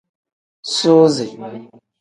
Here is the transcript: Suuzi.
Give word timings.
Suuzi. 0.75 1.25